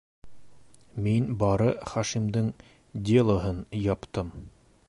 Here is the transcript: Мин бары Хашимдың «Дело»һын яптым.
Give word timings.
Мин 1.07 1.27
бары 1.43 1.69
Хашимдың 1.93 2.49
«Дело»һын 3.11 3.65
яптым. 3.87 4.37